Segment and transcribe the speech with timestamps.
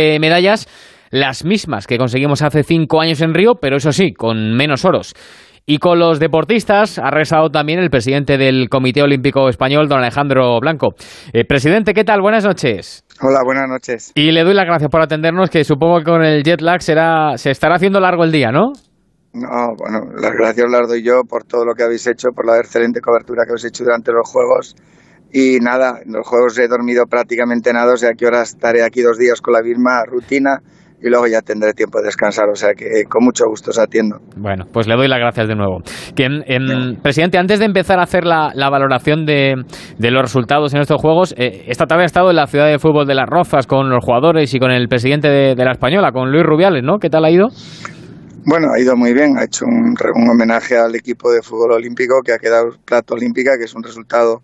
[0.00, 0.68] de medallas,
[1.10, 5.14] las mismas que conseguimos hace cinco años en Río, pero eso sí, con menos oros.
[5.68, 10.60] Y con los deportistas ha rezado también el presidente del Comité Olímpico Español, don Alejandro
[10.60, 10.94] Blanco.
[11.32, 12.20] Eh, presidente, ¿qué tal?
[12.20, 13.04] Buenas noches.
[13.20, 14.12] Hola, buenas noches.
[14.14, 17.36] Y le doy las gracias por atendernos, que supongo que con el jet lag será,
[17.36, 18.72] se estará haciendo largo el día, ¿no?
[19.32, 22.58] No, bueno, las gracias las doy yo por todo lo que habéis hecho, por la
[22.58, 24.76] excelente cobertura que habéis hecho durante los Juegos.
[25.32, 29.02] Y nada, en los Juegos he dormido prácticamente nada, o sea que ahora estaré aquí
[29.02, 30.60] dos días con la misma rutina
[31.02, 34.18] y luego ya tendré tiempo de descansar, o sea que con mucho gusto os atiendo.
[34.36, 35.80] Bueno, pues le doy las gracias de nuevo.
[36.14, 39.56] Bien, em, presidente, antes de empezar a hacer la, valoración de,
[39.98, 43.06] los resultados en estos Juegos, eh, esta tarde ha estado en la ciudad de fútbol
[43.06, 46.32] de Las Rozas con los jugadores y con el presidente de, de la Española, con
[46.32, 46.98] Luis Rubiales, ¿no?
[46.98, 47.48] ¿Qué tal ha ido?
[48.48, 49.96] Bueno, ha ido muy bien, ha hecho un,
[50.30, 54.40] homenaje al equipo de fútbol olímpico que ha quedado plata olímpica, que es un resultado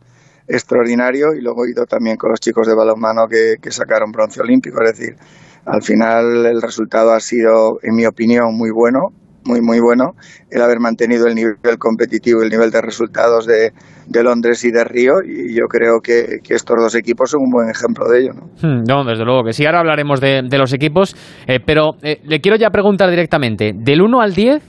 [0.48, 4.40] extraordinario, y luego ha ido también con los chicos de balonmano que, que sacaron bronce
[4.40, 5.16] olímpico, es decir,
[5.64, 9.10] al final el resultado ha sido, en mi opinión, muy bueno,
[9.44, 10.12] muy, muy bueno,
[10.50, 13.72] el haber mantenido el nivel competitivo el nivel de resultados de,
[14.06, 17.68] de Londres y de Río, y yo creo que, estos dos equipos son un buen
[17.70, 18.32] ejemplo de ello.
[18.34, 22.20] No, hmm, no desde luego que sí, ahora hablaremos de, los equipos, eh, pero eh,
[22.24, 24.62] le quiero ya preguntar directamente, del 1 al 10,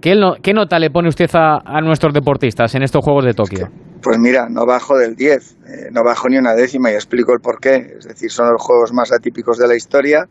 [0.00, 3.68] ¿qué, ¿qué, nota le pone usted a, a, nuestros deportistas en estos Juegos de Tokio?
[4.02, 7.40] Pues mira, no bajo del 10, eh, no bajo ni una décima y explico el
[7.40, 7.94] porqué.
[7.98, 10.28] Es decir, son los juegos más atípicos de la historia.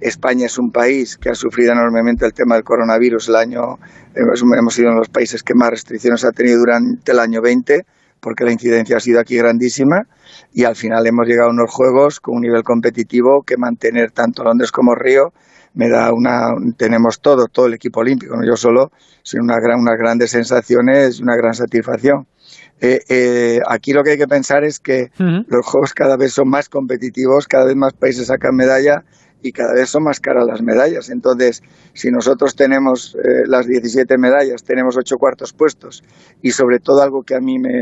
[0.00, 3.28] España es un país que ha sufrido enormemente el tema del coronavirus.
[3.28, 3.78] El año
[4.16, 7.86] hemos, sido uno de los países que más restricciones ha tenido durante el año 20
[8.18, 10.08] porque la incidencia ha sido aquí grandísima
[10.52, 14.42] y al final hemos llegado a unos juegos con un nivel competitivo que mantener tanto
[14.42, 15.32] Londres como Río
[15.74, 18.90] me da una tenemos todo todo el equipo olímpico no yo solo
[19.22, 22.26] sino una gran, unas grandes sensaciones y una gran satisfacción
[22.80, 26.48] eh, eh, aquí lo que hay que pensar es que los juegos cada vez son
[26.48, 29.04] más competitivos, cada vez más países sacan medalla
[29.44, 31.10] y cada vez son más caras las medallas.
[31.10, 36.02] Entonces, si nosotros tenemos eh, las 17 medallas, tenemos ocho cuartos puestos
[36.40, 37.76] y sobre todo algo que a mí me,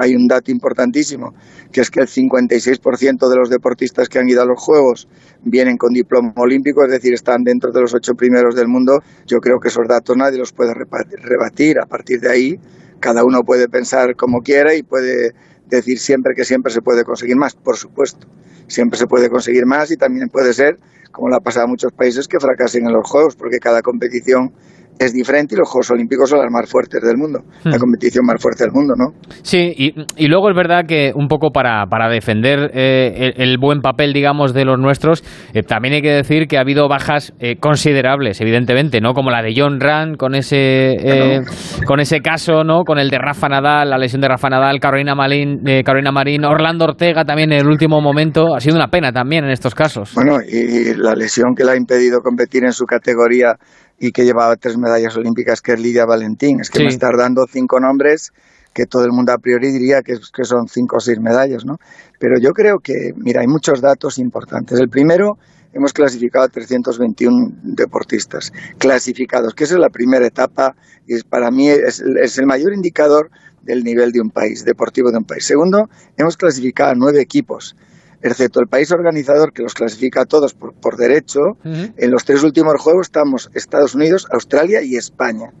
[0.00, 1.34] hay un dato importantísimo,
[1.70, 5.06] que es que el 56% de los deportistas que han ido a los Juegos
[5.42, 9.00] vienen con diploma olímpico, es decir, están dentro de los ocho primeros del mundo.
[9.26, 11.78] Yo creo que esos datos nadie los puede rebatir.
[11.78, 12.58] A partir de ahí,
[13.02, 15.34] cada uno puede pensar como quiera y puede
[15.66, 18.26] decir siempre que siempre se puede conseguir más, por supuesto.
[18.68, 20.78] Siempre se puede conseguir más y también puede ser,
[21.12, 24.52] como le ha pasado a muchos países, que fracasen en los Juegos, porque cada competición
[24.98, 27.80] es diferente y los Juegos Olímpicos son las más fuertes del mundo, la hmm.
[27.80, 29.12] competición más fuerte del mundo, ¿no?
[29.42, 34.12] Sí, y, luego es verdad que un poco para, para defender eh, el, buen papel,
[34.12, 35.24] digamos, de los nuestros,
[35.54, 39.14] eh, también hay que decir que ha habido bajas eh, considerables, evidentemente, ¿no?
[39.14, 41.42] Como la de John Rand con ese,
[41.86, 42.84] con ese caso, ¿no?
[42.84, 46.84] Con el de Rafa Nadal, la lesión de Rafa Nadal, Carolina Marín, Carolina Marín, Orlando
[46.84, 50.12] Ortega también en el último momento, ha sido una pena también en estos casos.
[50.14, 53.56] Bueno, y la lesión que le ha impedido competir en su categoría
[53.98, 56.60] y que llevaba tres medallas olímpicas, que es Lidia Valentín.
[56.60, 58.32] Es que me estás dando cinco nombres
[58.72, 61.76] que todo el mundo a priori diría que, que son cinco o seis medallas, ¿no?
[62.18, 64.80] Pero yo creo que, mira, hay muchos datos importantes.
[64.80, 65.36] El primero,
[65.74, 70.74] hemos clasificado a 321 deportistas clasificados, que esa es la primera etapa
[71.06, 73.30] y para mí es, es, el mayor indicador
[73.62, 75.44] del nivel de un país, deportivo de un país.
[75.44, 77.76] Segundo, hemos clasificado a nueve equipos
[78.22, 82.42] excepto el país organizador que los clasifica a todos por, por derecho, en los tres
[82.42, 85.52] últimos juegos estamos Estados Unidos, Australia y España.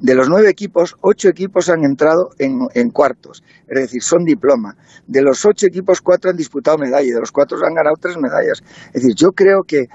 [0.00, 4.76] De los nueve equipos, ocho equipos han entrado en, en, cuartos, es decir, son diploma.
[5.06, 8.16] De los ocho equipos, cuatro han disputado medalla y de los cuatro han ganado tres
[8.18, 8.62] medallas.
[8.88, 9.86] Es decir, yo creo que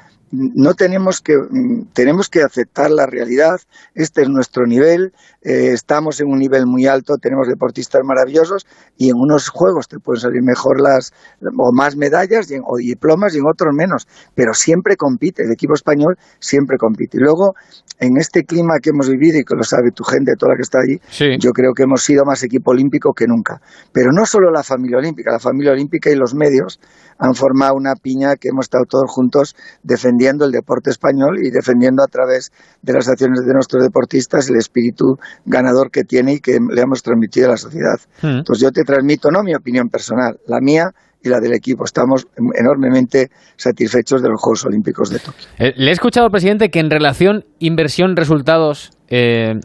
[0.56, 3.60] no tenemos que, mm, tenemos que aceptar la realidad,
[3.94, 8.66] este es nuestro nivel, eh, estamos en un nivel muy alto, tenemos deportistas maravillosos
[8.98, 13.40] y en unos juegos te pueden salir mejor las o más medallas o diplomas y
[13.40, 17.18] en otros menos, pero siempre compite, el equipo español siempre compite.
[17.18, 17.54] Y luego,
[18.00, 20.64] en este clima que hemos vivido y que lo sabe tu gente, toda la que
[20.64, 21.00] está allí,
[21.40, 23.62] yo creo que hemos sido más equipo olímpico que nunca.
[23.94, 26.80] Pero no solo la familia olímpica, la familia olímpica y los medios
[27.18, 32.04] han formado una piña que hemos estado todos juntos defendiendo el deporte español y defendiendo
[32.04, 32.52] a través
[32.82, 37.02] de las acciones de nuestros deportistas el espíritu ganador que tiene y que le hemos
[37.04, 38.00] transmitido a la sociedad.
[38.22, 38.40] Hmm.
[38.40, 40.92] Entonces yo te transmito no mi opinión personal, la mía
[41.26, 41.86] y la del equipo.
[41.86, 45.48] Estamos enormemente satisfechos de los Juegos Olímpicos de Tokio.
[45.58, 49.56] Eh, le he escuchado, presidente, que en relación inversión-resultados, eh,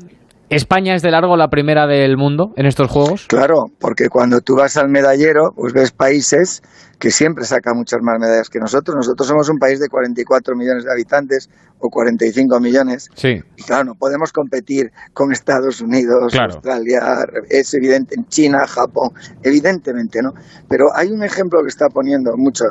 [0.51, 3.27] ¿España es de largo la primera del mundo en estos Juegos?
[3.29, 6.61] Claro, porque cuando tú vas al medallero, pues ves países
[6.99, 8.97] que siempre sacan muchas más medallas que nosotros.
[8.97, 11.49] Nosotros somos un país de 44 millones de habitantes
[11.79, 13.09] o 45 millones.
[13.15, 13.41] Sí.
[13.57, 17.01] Y claro, no podemos competir con Estados Unidos, Australia,
[17.49, 19.11] es evidente, en China, Japón,
[19.45, 20.33] evidentemente, ¿no?
[20.69, 22.65] Pero hay un ejemplo que está poniendo mucho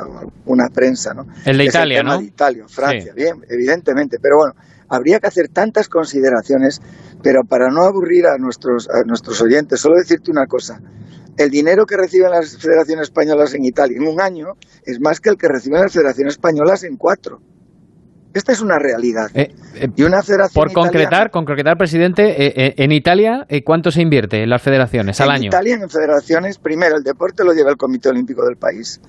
[0.44, 1.24] una prensa, ¿no?
[1.46, 2.18] El de Italia, ¿no?
[2.18, 4.18] de Italia, Francia, bien, evidentemente.
[4.20, 4.52] Pero bueno,
[4.90, 6.82] habría que hacer tantas consideraciones,
[7.22, 10.80] pero para no aburrir a nuestros, a nuestros oyentes, solo decirte una cosa
[11.40, 15.30] el dinero que reciben las federaciones españolas en Italia en un año es más que
[15.30, 17.40] el que reciben las federaciones españolas en cuatro.
[18.32, 19.28] Esta es una realidad.
[19.34, 24.42] Eh, eh, y una federación por concretar, concretar, presidente, eh, en Italia, ¿cuánto se invierte
[24.42, 25.44] en las federaciones al año?
[25.44, 29.00] En Italia, en federaciones, primero el deporte lo lleva el Comité Olímpico del país.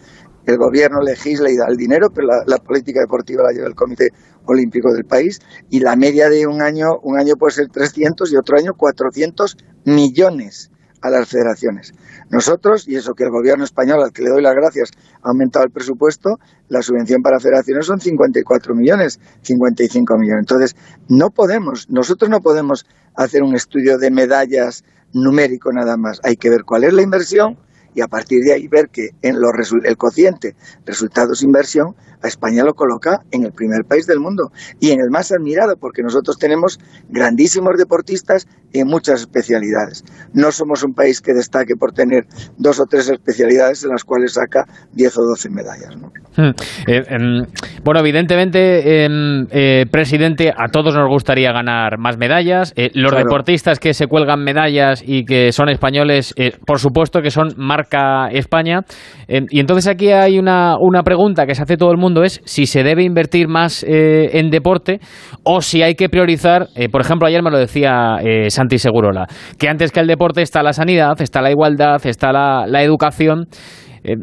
[0.46, 4.10] El gobierno legisla y da el dinero, pero la, política deportiva la lleva el Comité
[4.46, 5.40] Olímpico del país.
[5.70, 9.58] Y la media de un año, un año puede ser 300 y otro año 400
[9.86, 10.72] millones
[11.02, 11.94] a las federaciones.
[12.30, 14.92] Nosotros, y eso que el gobierno español, al que le doy las gracias,
[15.22, 16.40] ha aumentado el presupuesto,
[16.70, 20.42] la subvención para federaciones son 54 millones, 55 millones.
[20.42, 20.76] Entonces,
[21.10, 22.86] no podemos, nosotros no podemos
[23.16, 24.84] hacer un estudio de medallas
[25.14, 26.22] numérico nada más.
[26.24, 27.58] Hay que ver cuál es la inversión
[27.96, 29.52] y a partir de ahí ver que en los
[29.84, 30.56] el cociente
[30.86, 35.32] resultados-inversión a España lo coloca en el primer país del mundo y en el más
[35.32, 36.80] admirado porque nosotros tenemos
[37.10, 40.04] grandísimos deportistas en muchas especialidades.
[40.34, 42.26] No somos un país que destaque por tener
[42.58, 45.96] dos o tres especialidades en las cuales saca 10 o 12 medallas.
[46.38, 46.52] Hmm.
[46.88, 47.02] Eh,
[47.84, 52.74] bueno, evidentemente, em, eh, presidente, a todos nos gustaría ganar más medallas.
[52.76, 56.34] Eh, los deportistas que se cuelgan medallas y que son españoles,
[56.66, 57.54] por supuesto que son
[58.32, 58.82] España.
[59.28, 62.42] Em, y entonces aquí hay una, una pregunta que se hace todo el mundo es
[62.46, 65.00] si se debe invertir más eh, en deporte
[65.44, 69.28] o si hay que priorizar, eh, por ejemplo, ayer me lo decía eh, Santi Segurola,
[69.58, 73.48] que antes que el deporte está la sanidad, está la igualdad, está la, educación.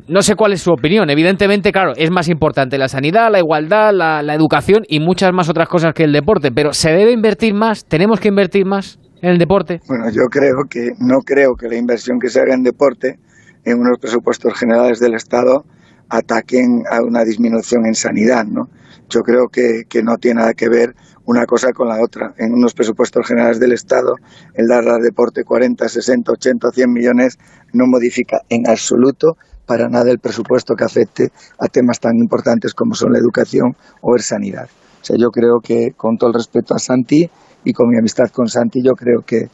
[0.09, 1.09] no sé cuál es su opinión.
[1.11, 5.49] Evidentemente, claro, es más importante la sanidad, la igualdad, la, la, educación y muchas más
[5.49, 6.51] otras cosas que el deporte.
[6.51, 7.85] Pero ¿se debe invertir más?
[7.85, 9.81] ¿Tenemos que invertir más en el deporte?
[9.87, 13.19] Bueno, yo creo que no creo que la inversión que se haga en deporte
[13.65, 15.65] en unos presupuestos generales del Estado
[16.09, 18.69] ataquen a una disminución en sanidad, ¿no?
[19.11, 20.95] Yo creo que, que, no tiene nada que ver
[21.25, 22.35] una cosa con la otra.
[22.39, 24.15] En unos presupuestos generales del Estado,
[24.55, 27.39] el dar al deporte 40, 60, 80, 100 millones
[27.73, 31.29] no modifica en absoluto para nada el presupuesto que afecte
[31.59, 34.69] a temas tan importantes como son la educación o la sanidad.
[35.01, 37.29] O sea, yo creo que, con todo el respeto a Santi
[37.65, 39.49] y con mi amistad con Santi, yo creo que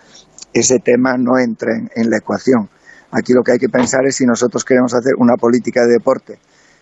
[0.53, 2.71] ese tema no entra en la ecuación.
[3.17, 6.39] Aquí lo que hay que pensar es si nosotros queremos hacer una política de deporte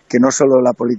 [0.09, 0.57] que no solo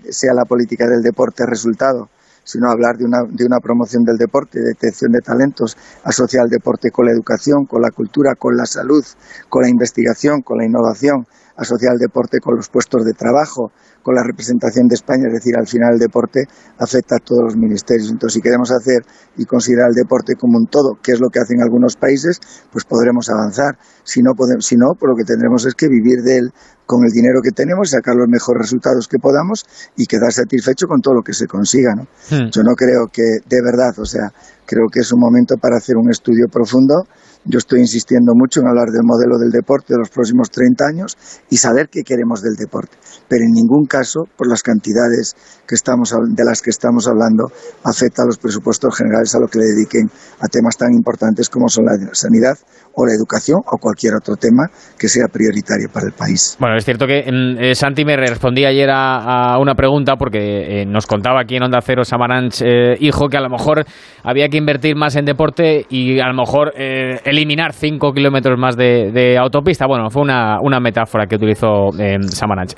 [0.10, 2.10] sea la política del deporte resultado,
[2.44, 6.50] sino hablar de una, de una promoción del deporte, de detección de talentos, asociar el
[6.50, 9.04] deporte con la educación, con la cultura, con la salud,
[9.50, 11.26] con la investigación, con la innovación,
[11.58, 13.72] asociar el deporte con los puestos de trabajo,
[14.02, 16.46] con la representación de España, es decir, al final el deporte
[16.78, 18.10] afecta a todos los ministerios.
[18.10, 19.02] Entonces, si queremos hacer
[19.38, 22.40] y considerar el deporte como un todo, que es lo que hacen algunos países,
[22.72, 23.78] pues podremos avanzar.
[24.04, 26.50] Si no, podemos, si no pues lo que tendremos es que vivir de él
[26.94, 29.66] con el dinero que tenemos, sacar los mejores resultados que podamos
[29.98, 31.96] y quedar satisfecho con todo lo que se consiga.
[31.96, 32.04] ¿no?
[32.30, 32.50] Hmm.
[32.52, 34.30] Yo no creo que, de verdad, o sea,
[34.66, 37.06] creo que es un momento para hacer un estudio profundo
[37.46, 41.18] yo estoy insistiendo mucho en hablar del modelo del deporte de los próximos 30 años
[41.50, 42.96] y saber qué queremos del deporte.
[43.28, 45.36] Pero en ningún caso, por las cantidades
[45.68, 47.52] que estamos, de las que estamos hablando,
[47.84, 51.68] afecta a los presupuestos generales a lo que le dediquen a temas tan importantes como
[51.68, 52.58] son la sanidad
[52.94, 56.56] o la educación o cualquier otro tema que sea prioritario para el país.
[56.60, 60.86] Bueno, es cierto que mm, eh, Santi me respondía ayer a, una pregunta porque eh,
[60.86, 63.86] nos contaba aquí en Onda Cero Samaranch, eh, hijo, que a lo mejor
[64.22, 69.38] había que invertir más en deporte y a lo mejor eliminar 5 kilómetros más de,
[69.40, 69.86] autopista.
[69.88, 71.90] Bueno, fue una, una metáfora que utilizó
[72.28, 72.74] Samaranch.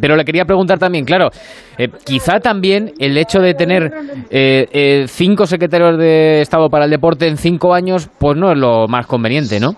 [0.00, 1.30] pero le quería preguntar también, claro,
[2.04, 3.90] quizá también el hecho de tener
[5.08, 9.06] cinco secretarios de Estado para el deporte en cinco años, pues no es lo más
[9.06, 9.60] conveniente.
[9.60, 9.74] ¿no?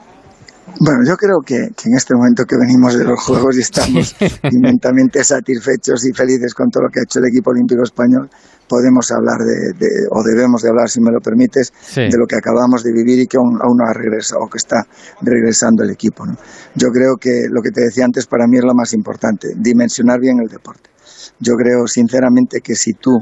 [0.81, 4.17] Bueno, yo creo que, en este momento que venimos de los Juegos y estamos
[4.51, 8.31] inmensamente satisfechos y felices con todo lo que ha hecho el equipo olímpico español,
[8.69, 12.83] podemos hablar de, o debemos de hablar, si me lo permites, de lo que acabamos
[12.83, 14.87] de vivir y que aún, no ha regresado o que está
[15.21, 16.25] regresando el equipo.
[16.75, 20.21] Yo creo que lo que te decía antes para mí es lo más importante, dimensionar
[20.21, 20.91] bien el deporte.
[21.39, 23.19] Yo creo sinceramente que si tú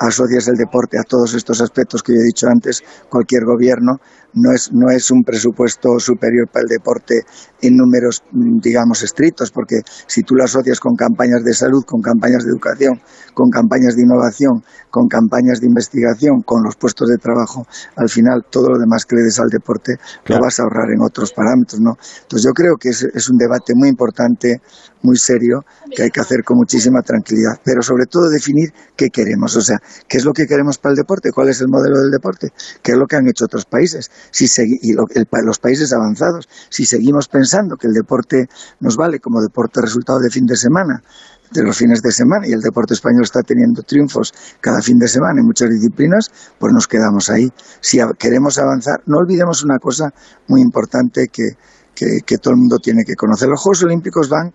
[0.00, 4.00] asocias el deporte a todos estos aspectos que yo he dicho antes, cualquier gobierno
[4.32, 7.20] no es, no es un presupuesto superior para el deporte
[7.60, 12.00] en números, mm, digamos, estrictos, porque si tú lo asocias con campañas de salud, con
[12.00, 13.00] campañas de educación,
[13.34, 17.66] con campañas de innovación, con campañas de investigación, con los puestos de trabajo,
[17.96, 21.02] al final todo lo demás que le des al deporte lo vas a ahorrar en
[21.02, 21.92] otros parámetros, ¿no?
[22.22, 24.60] Entonces yo creo que es, es un debate muy importante,
[25.02, 25.64] muy serio,
[25.94, 29.78] que hay que hacer con muchísima tranquilidad, pero sobre todo definir qué queremos, o sea,
[30.08, 32.48] qué es lo que queremos para el deporte, cuál es el modelo del deporte,
[32.82, 34.46] qué es lo que han hecho otros países si
[34.82, 36.48] y los países avanzados.
[36.68, 38.48] Si seguimos pensando que el deporte
[38.80, 41.02] nos vale como deporte resultado de fin de semana,
[41.50, 45.08] de los fines de semana y el deporte español está teniendo triunfos cada fin de
[45.08, 47.50] semana en muchas disciplinas, pues nos quedamos ahí.
[47.80, 50.10] Si queremos avanzar, no olvidemos una cosa
[50.46, 51.56] muy importante que,
[51.94, 53.48] que todo el mundo tiene que conocer.
[53.48, 54.52] Los Juegos Olímpicos van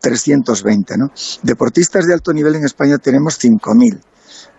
[0.00, 1.10] 320, ¿no?
[1.42, 4.00] Deportistas de alto nivel en España tenemos 5.000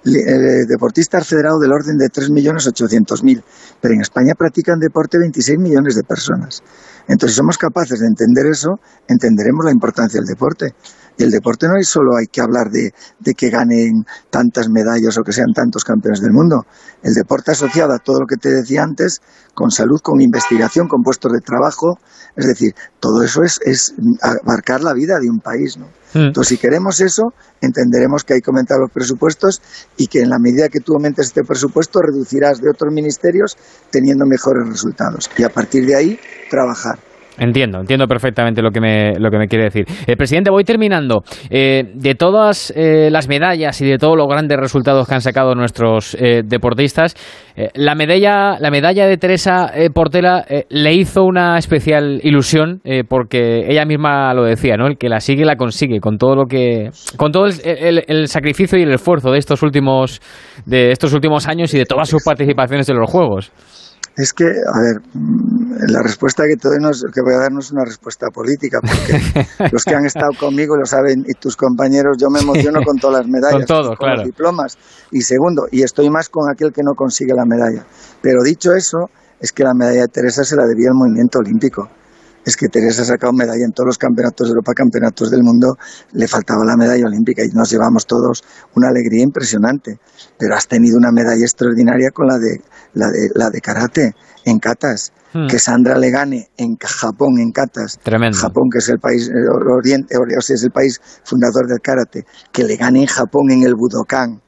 [0.06, 3.44] eh, deportistas federados del orden de 3.800.000,
[3.82, 6.64] pero en España practican deporte 26 millones de personas.
[7.08, 10.74] Entonces, si somos capaces de entender eso, entenderemos la importancia del deporte.
[11.20, 15.18] Y el deporte no es solo hay que hablar de, de, que ganen tantas medallas
[15.18, 16.64] o que sean tantos campeones del mundo.
[17.04, 19.20] El deporte asociado a todo lo que te decía antes,
[19.54, 22.00] con salud, con investigación, con puestos de trabajo,
[22.38, 25.76] es decir, todo eso es, es abarcar la vida de un país.
[25.78, 25.88] ¿no?
[26.14, 26.28] Hmm.
[26.28, 29.62] Entonces, si queremos eso, entenderemos que hay que aumentar los presupuestos
[29.98, 33.58] y que en la medida que tú aumentes este presupuesto, reducirás de otros ministerios
[33.92, 35.30] teniendo mejores resultados.
[35.38, 37.09] Y a partir de ahí, trabajar.
[37.40, 39.86] Entiendo, entiendo perfectamente lo que me, lo que me quiere decir.
[40.06, 41.24] Eh, presidente, voy terminando.
[41.50, 45.56] Eh, de todas eh, las medallas y de todos los grandes resultados que han sacado
[45.56, 47.16] nuestros eh, deportistas,
[47.74, 54.34] la, medalla, la medalla de Teresa Portela le hizo una especial ilusión porque ella misma
[54.34, 54.88] lo decía, ¿no?
[54.88, 58.80] El que la sigue la consigue con todo lo que, con todo el, el, sacrificio
[58.80, 60.22] y el esfuerzo de estos últimos,
[60.66, 63.52] de estos últimos años y de todas sus participaciones en los Juegos.
[64.20, 66.78] Es que, a ver, mm, la respuesta que, te doy
[67.14, 69.16] que voy a dar no es una respuesta política, porque
[69.72, 73.22] los que han estado conmigo lo saben y tus compañeros, yo me emociono con todas
[73.22, 74.78] las medallas, con, con los diplomas.
[75.12, 77.86] Y segundo, y estoy más con aquel que no consigue la medalla.
[78.22, 79.10] Pero dicho eso,
[79.40, 81.90] es que la medalla de Teresa se la debía al movimiento olímpico
[82.50, 85.78] es que Teresa ha sacado medalla en todos los campeonatos de Europa, campeonatos del mundo,
[86.14, 88.44] le faltaba la medalla olímpica y nos llevamos todos
[88.76, 89.98] una alegría impresionante.
[90.38, 92.62] Pero has tenido una medalla extraordinaria con la de,
[92.94, 94.12] la de, la de karate
[94.46, 95.14] en katas.
[95.32, 95.48] Hmm.
[95.48, 98.00] Que Sandra le gane en Japón, en katas.
[98.04, 98.38] Tremendo.
[98.38, 99.30] Japón, que es el país,
[99.72, 102.26] oriente, o sea, es el país fundador del karate.
[102.52, 104.42] Que le gane en Japón en el Budokan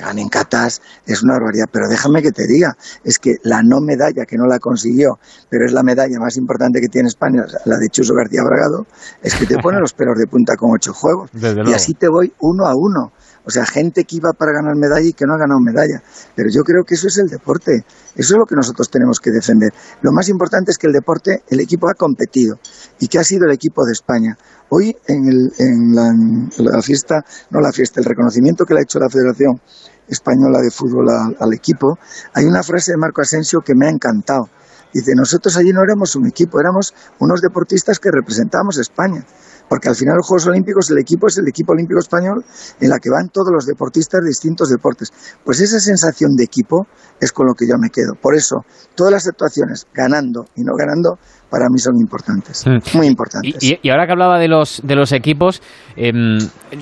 [0.00, 1.66] ganen catas, es una barbaridad.
[1.70, 5.18] Pero déjame que te diga, es que la no medalla, que no la consiguió,
[5.48, 8.86] pero es la medalla más importante que tiene España, la de Chuso García Bragado,
[9.22, 11.30] es que te pone los pelos de punta con ocho juegos.
[11.34, 13.12] y así te voy uno a uno.
[13.44, 16.02] O sea, gente que iba para ganar medalla y que no ha ganado medalla.
[16.36, 17.84] Pero yo creo que eso es el deporte.
[18.14, 19.72] Eso es lo que nosotros tenemos que defender.
[20.00, 22.56] Lo más importante es que el deporte, el equipo ha competido
[23.00, 24.36] y que ha sido el equipo de España.
[24.68, 29.60] Hoy en, la, fiesta, no la fiesta, el reconocimiento que le ha hecho la Federación
[30.08, 31.98] Española de Fútbol al, equipo,
[32.34, 34.48] hay una frase de Marco Asensio que me ha encantado.
[34.94, 39.24] Dice, nosotros allí no éramos un equipo, éramos unos deportistas que representábamos España
[39.72, 42.44] porque al final los Juegos Olímpicos el equipo es el equipo olímpico español
[42.78, 45.08] en la que van todos los deportistas de distintos deportes.
[45.42, 46.86] Pues esa sensación de equipo
[47.18, 48.12] es con lo que yo me quedo.
[48.20, 48.56] Por eso,
[48.94, 51.16] todas las actuaciones, ganando y no ganando,
[51.48, 52.98] para mí son importantes, mm.
[52.98, 53.62] muy importantes.
[53.62, 55.62] Y, ahora que hablaba de los, de los equipos,
[55.96, 56.36] em,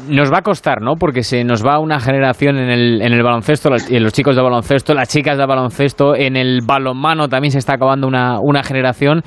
[0.08, 0.96] nos va a costar, ¿no?
[0.96, 4.42] Porque se nos va una generación en el, en el baloncesto, en los chicos de
[4.42, 9.22] baloncesto, las chicas de baloncesto, en el balonmano también se está acabando una, una generación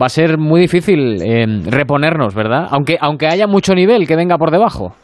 [0.00, 2.66] va a ser muy difícil eh, reponernos, ¿verdad?
[2.70, 4.94] Aunque, aunque haya mucho nivel que venga por debajo.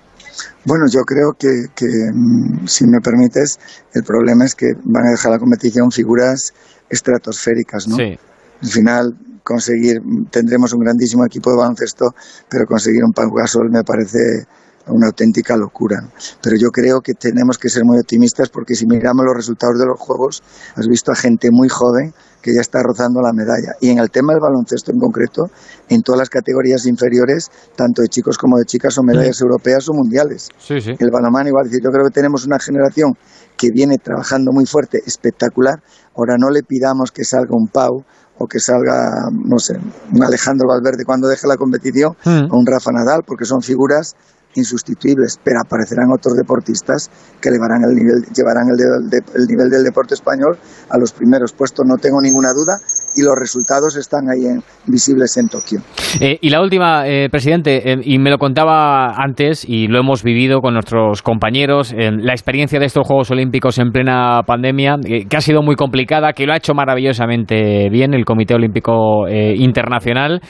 [0.65, 3.59] Bueno, yo creo que, mm, si me permites,
[3.95, 6.53] el problema es que van a dejar la competición figuras
[6.91, 7.97] estratosféricas, ¿no?
[7.97, 8.19] Sí.
[8.63, 9.99] Al final, conseguir,
[10.31, 12.07] tendremos un grandísimo equipo de baloncesto,
[12.51, 14.45] pero conseguir un Pau Gasol me parece
[14.89, 15.97] una auténtica locura.
[16.43, 19.87] Pero yo creo que tenemos que ser muy optimistas porque si miramos los resultados de
[19.87, 20.43] los Juegos,
[20.75, 22.13] has visto a gente muy joven
[22.47, 23.75] que ya está rozando la medalla.
[23.81, 25.51] Y en el tema del baloncesto en concreto,
[25.89, 29.93] en todas las categorías inferiores, tanto de chicos como de chicas, son medallas europeas o
[29.93, 30.49] mundiales.
[30.57, 30.93] Sí, sí.
[30.97, 31.67] El balonmano igual.
[31.67, 33.15] Yo creo que tenemos una generación
[33.57, 35.83] que viene trabajando muy fuerte, espectacular.
[36.15, 38.05] Ahora no le pidamos que salga un Pau
[38.39, 39.75] o que salga, no sé,
[40.15, 42.53] un Alejandro Valverde cuando deje la competición mm.
[42.53, 44.15] o un Rafa Nadal, porque son figuras
[44.57, 47.11] insustituibles, pero aparecerán otros deportistas
[47.41, 50.59] que llevarán el nivel, llevarán el, nivel del deporte español
[50.91, 52.79] a los primeros puestos, no tengo ninguna duda,
[53.15, 54.45] y los resultados están ahí
[54.87, 55.81] visibles en Tokio.
[56.21, 60.23] Eh, y la última, eh, presidente, eh, y me lo contaba antes y lo hemos
[60.23, 65.41] vivido con nuestros compañeros, la experiencia de estos Juegos Olímpicos en plena pandemia, que ha
[65.41, 70.41] sido muy complicada, que lo ha hecho maravillosamente bien el Comité Olímpico Internacional.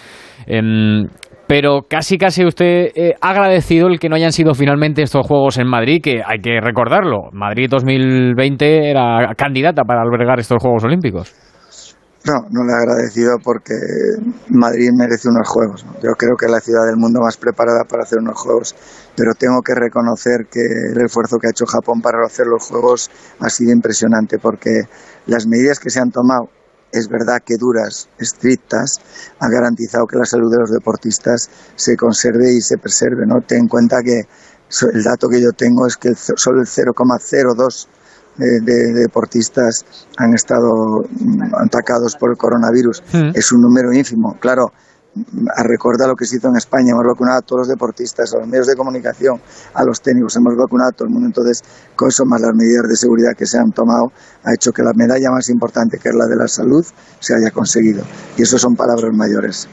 [1.48, 2.88] Pero casi casi usted
[3.20, 6.60] ha agradecido el que no hayan sido finalmente estos Juegos en Madrid, que hay que
[6.60, 11.32] recordarlo, Madrid 2020 era candidata para albergar estos Juegos Olímpicos.
[12.26, 13.74] No, no le he agradecido porque
[14.48, 15.86] Madrid merece unos juegos.
[16.02, 18.74] Yo creo que es la ciudad del mundo más preparada para hacer unos juegos,
[19.16, 23.12] pero tengo que reconocer que el esfuerzo que ha hecho Japón para hacer los juegos
[23.38, 24.90] ha sido impresionante porque
[25.26, 26.50] las medidas que se han tomado,
[26.98, 29.00] es verdad que duras, estrictas,
[29.40, 33.26] han garantizado que la salud de los deportistas se conserve y se preserve.
[33.26, 33.40] ¿no?
[33.40, 34.22] Ten en cuenta que
[34.92, 37.88] el dato que yo tengo es que solo el 0,02
[38.36, 39.84] de, deportistas
[40.18, 41.04] han estado
[41.64, 43.02] atacados por el coronavirus.
[43.12, 43.30] Mm.
[43.34, 44.36] Es un número ínfimo.
[44.40, 44.72] Claro,
[45.56, 48.38] a recordar lo que se hizo en España, hemos vacunado a todos los deportistas, a
[48.38, 49.40] los medios de comunicación,
[49.74, 51.26] a los técnicos, hemos vacunado a todo el mundo.
[51.26, 51.62] Entonces,
[51.94, 54.12] con eso más las medidas de seguridad que se han tomado,
[54.44, 56.84] ha hecho que la medalla más importante, que es la de la salud,
[57.18, 58.04] se haya conseguido.
[58.36, 59.68] Y eso son palabras mayores.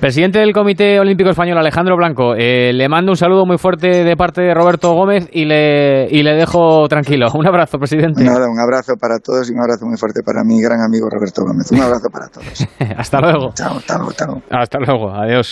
[0.00, 4.16] Presidente del Comité Olímpico Español, Alejandro Blanco, eh, le mando un saludo muy fuerte de
[4.16, 7.26] parte de Roberto Gómez y le, y le dejo tranquilo.
[7.34, 8.22] Un abrazo, presidente.
[8.22, 11.42] Nada, un abrazo para todos y un abrazo muy fuerte para mi gran amigo Roberto
[11.42, 11.72] Gómez.
[11.72, 12.66] Un abrazo para todos.
[12.98, 13.52] hasta luego.
[13.54, 14.10] Chao, hasta luego.
[14.10, 14.73] Hasta luego.
[14.74, 15.42] Hasta luego, adiós.